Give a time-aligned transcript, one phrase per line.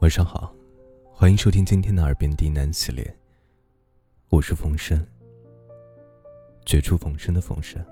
[0.00, 0.50] 晚上好，
[1.12, 3.14] 欢迎收听今天的耳边低喃系列。
[4.30, 4.98] 我是冯生，
[6.64, 7.84] 绝处逢生的冯生。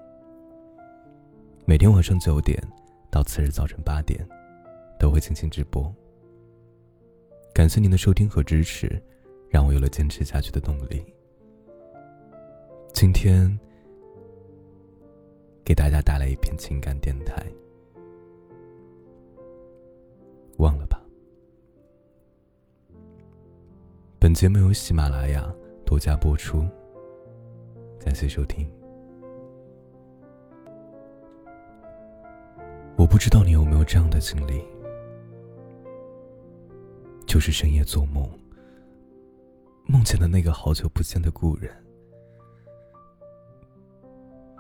[1.66, 2.58] 每天晚上九点
[3.10, 4.26] 到次日早晨八点，
[4.98, 5.94] 都会进行直播。
[7.52, 9.00] 感谢您的收听和支持，
[9.50, 11.04] 让我有了坚持下去的动力。
[12.95, 13.54] 今天
[15.62, 17.46] 给大家带来一篇情感电台，
[20.56, 20.97] 忘了吧。
[24.29, 25.50] 本节目由喜马拉雅
[25.87, 26.63] 独家播出，
[27.99, 28.71] 感谢收听。
[32.95, 34.62] 我不知道你有没有这样的经历，
[37.27, 38.31] 就是深夜做梦，
[39.87, 41.75] 梦见了那个好久不见的故人，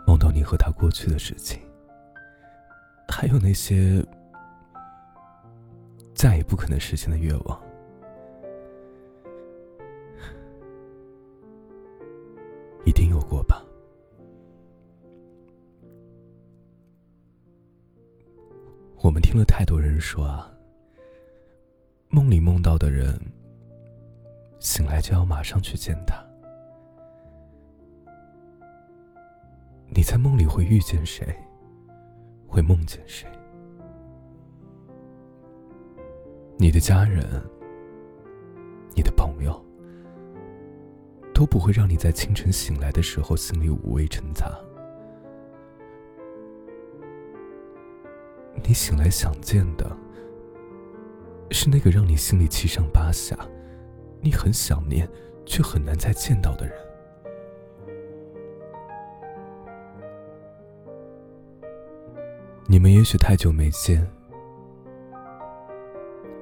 [0.06, 1.60] 梦到你和他过去的事情，
[3.06, 4.02] 还有那些
[6.14, 7.67] 再也不可能实现的愿望。
[13.28, 13.62] 过吧？
[19.00, 20.50] 我们听了太多人说啊，
[22.08, 23.18] 梦里梦到的人，
[24.58, 26.16] 醒来就要马上去见他。
[29.90, 31.26] 你在梦里会遇见谁？
[32.46, 33.26] 会梦见谁？
[36.58, 37.24] 你的家人？
[38.94, 39.67] 你的朋友？
[41.38, 44.58] 都不会让你在清晨醒来的时候心里五味陈杂。
[48.64, 49.88] 你醒来想见的，
[51.52, 53.38] 是那个让你心里七上八下、
[54.20, 55.08] 你很想念
[55.46, 56.74] 却很难再见到的人。
[62.66, 64.04] 你们也许太久没见，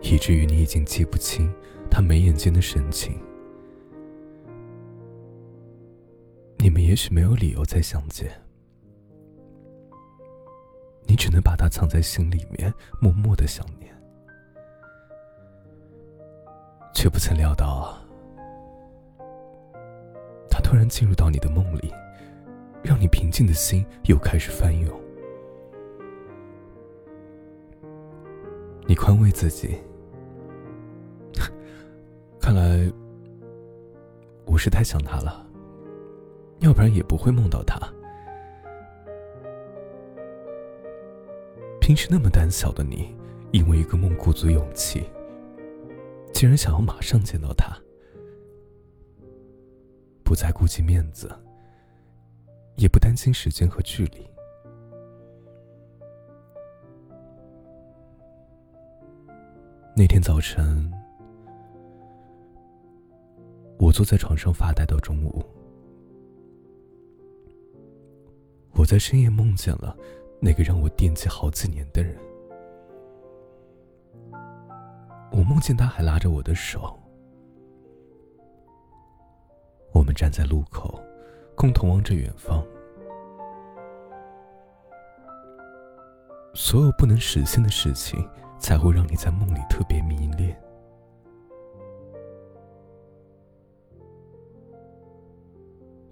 [0.01, 1.53] 以至于你已经记不清
[1.91, 3.21] 他眉眼间的神情。
[6.77, 8.31] 们也许没有理由再相见，
[11.07, 13.91] 你只能把它藏在心里面，默默的想念，
[16.93, 17.97] 却不曾料到，
[20.51, 21.91] 他突然进入到你的梦里，
[22.83, 25.01] 让你平静的心又开始翻涌。
[28.87, 29.79] 你宽慰自己，
[32.39, 32.93] 看来
[34.45, 35.46] 我是太想他了。
[36.61, 37.79] 要不然也不会梦到他。
[41.81, 43.17] 平时那么胆小的你，
[43.53, 45.09] 因为一个梦鼓足勇气，
[46.33, 47.77] 竟然想要马上见到他，
[50.25, 51.31] 不再顾及面子，
[52.75, 54.27] 也不担心时间和距离。
[59.95, 60.93] 那天早晨，
[63.79, 65.45] 我坐在床上发呆到中午。
[68.87, 69.97] 我在深夜梦见了
[70.39, 72.17] 那个让我惦记好几年的人，
[75.33, 76.97] 我梦见他还拉着我的手，
[79.93, 81.03] 我们站在路口，
[81.57, 82.65] 共同望着远方。
[86.55, 88.25] 所有不能实现的事情，
[88.57, 90.57] 才会让你在梦里特别迷恋。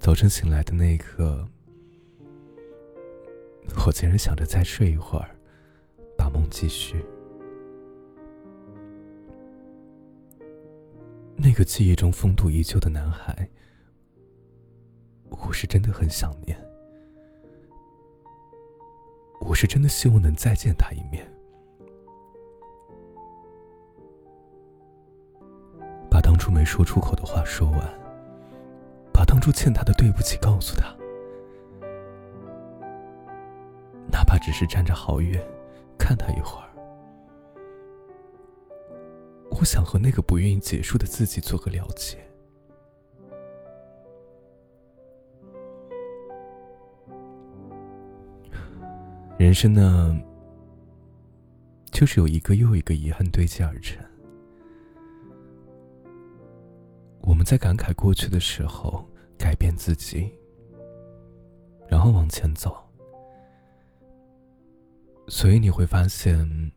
[0.01, 1.47] 早晨醒来的那一刻。
[3.86, 5.28] 我竟然想着再睡一会儿，
[6.16, 7.04] 把梦继续。
[11.36, 13.47] 那个记忆中风度依旧的男孩，
[15.28, 16.58] 我是真的很想念。
[19.41, 21.31] 我是真的希望能再见他一面，
[26.08, 27.81] 把当初没说出口的话说完，
[29.12, 30.96] 把当初欠他的对不起告诉他。
[34.14, 35.44] 哪怕只是站着好远，
[35.98, 36.70] 看他一会儿。
[39.50, 42.16] 我想和那个不愿意结束的自己做个了结。
[49.37, 50.17] 人生呢，
[51.90, 54.00] 就是有一个又一个遗憾堆积而成。
[57.20, 59.05] 我们在感慨过去的时候，
[59.37, 60.32] 改变自己，
[61.88, 62.83] 然后往前走。
[65.26, 66.73] 所以你会发现，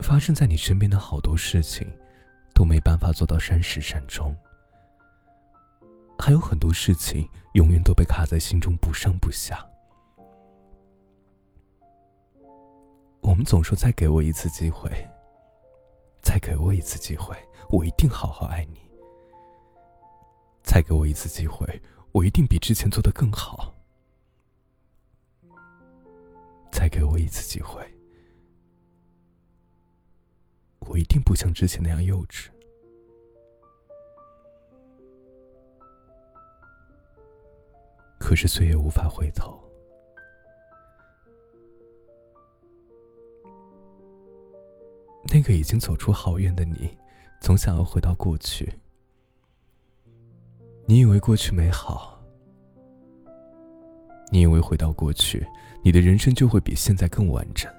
[0.00, 1.86] 发生在你身边的好多事情，
[2.54, 4.34] 都没办法做到善始善终。
[6.18, 9.66] 还有很多事情，永远都被卡在心中不上不下。
[13.20, 14.90] 我们总说再给我一次机会，
[16.22, 17.36] 再给我一次机会，
[17.68, 18.78] 我一定好好爱你。
[20.62, 21.66] 再给我一次机会，
[22.12, 23.73] 我一定比之前做的更好。
[26.84, 27.82] 再给我一次机会，
[30.80, 32.50] 我一定不像之前那样幼稚。
[38.18, 39.58] 可是岁月无法回头。
[45.32, 46.94] 那个已经走出好远的你，
[47.40, 48.70] 总想要回到过去。
[50.84, 52.13] 你以为过去美好，
[54.30, 55.46] 你以为回到过去，
[55.82, 57.72] 你的人生就会比现在更完整。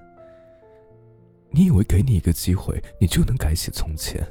[1.49, 4.25] 你以为给你一个机会，你就能改写从前。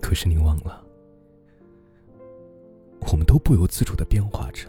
[0.00, 0.84] 可是你忘了，
[3.10, 4.68] 我们都不由自主的变化着。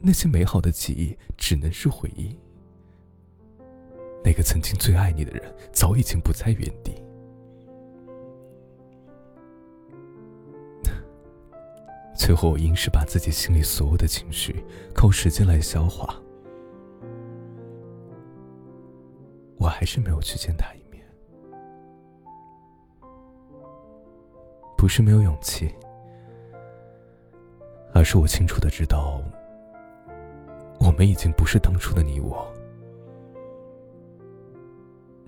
[0.00, 2.38] 那些美好的记忆只能是回忆。
[4.22, 6.92] 那个曾经最爱你的人，早已经不在原地。
[12.28, 14.62] 最后，我硬是把自己心里所有的情绪
[14.94, 16.14] 靠时间来消化。
[19.56, 21.02] 我还是没有去见他一面，
[24.76, 25.74] 不是没有勇气，
[27.94, 29.22] 而是我清楚的知道。
[30.80, 32.46] 我们已经不是当初的你我，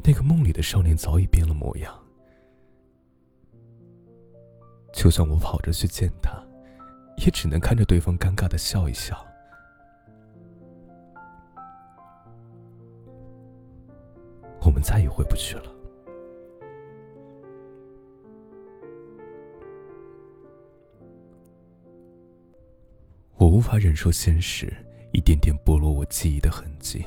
[0.04, 1.98] 那个梦里的少年早已变了模样。
[4.92, 6.38] 就算我跑着去见他，
[7.20, 9.16] 也只能看着对方尴尬的笑一笑。
[14.62, 15.64] 我们再也回不去了。
[23.36, 24.72] 我无法忍受现实。
[25.12, 27.04] 一点点剥落我记忆的痕迹，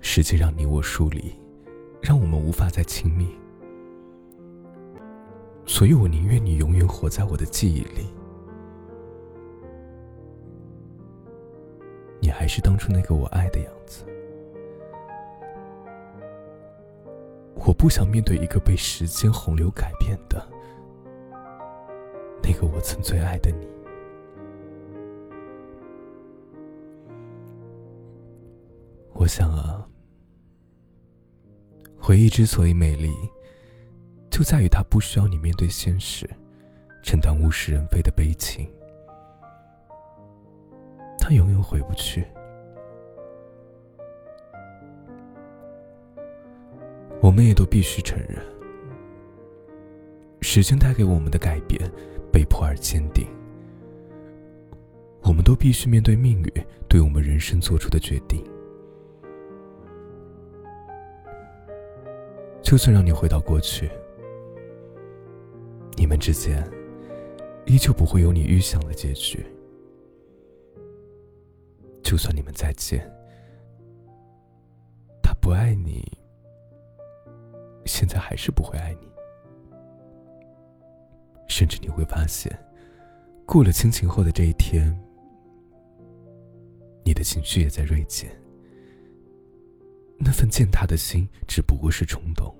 [0.00, 1.32] 时间让你我疏离，
[2.02, 3.28] 让我们无法再亲密，
[5.68, 8.06] 所以我宁愿你永远活在我的记忆里。
[12.20, 14.02] 你还是当初那个我爱的样子，
[17.54, 20.44] 我不想面对一个被时间洪流改变的
[22.42, 23.68] 那个我曾最爱的你。
[29.12, 29.86] 我想啊，
[32.00, 33.12] 回忆之所以美丽，
[34.38, 36.24] 就在于他不需要你面对现实，
[37.02, 38.70] 承担物是人非的悲情。
[41.18, 42.24] 他永远回不去。
[47.20, 48.38] 我们也都必须承认，
[50.40, 51.90] 时间带给我们的改变，
[52.32, 53.26] 被迫而坚定。
[55.24, 58.40] 我们都必须面对命运对我们人生做出的决定。
[62.62, 63.90] 就算让你回到过去，
[66.08, 66.66] 们之间
[67.66, 69.44] 依旧不会有你预想的结局。
[72.02, 73.06] 就算你们再见，
[75.22, 76.10] 他不爱你，
[77.84, 79.06] 现在还是不会爱你。
[81.46, 82.50] 甚至你会发现，
[83.44, 84.98] 过了亲情后的这一天，
[87.04, 88.30] 你的情绪也在锐减。
[90.18, 92.54] 那份见他的心只不过是冲动。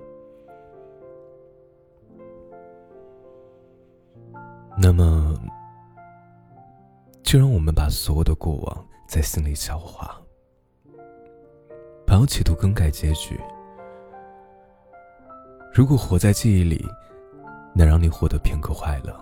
[4.81, 5.35] 那么，
[7.25, 10.17] 就让我们把所有的过往在心里消化，
[12.07, 13.39] 不要企图更改结局。
[15.75, 16.87] 如果活在记忆里
[17.75, 19.13] 能让你获得片刻快乐，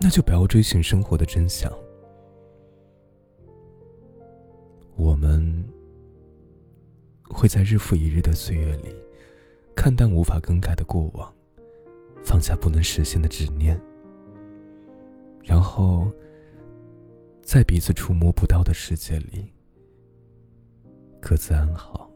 [0.00, 1.70] 那就不要追寻生活的真相。
[4.96, 5.64] 我们
[7.28, 8.96] 会在日复一日的岁月里，
[9.76, 11.30] 看淡无法更改的过往，
[12.24, 13.78] 放下不能实现的执念。
[15.44, 16.10] 然后，
[17.42, 19.52] 在彼此触摸不到的世界里，
[21.20, 22.10] 各自安好。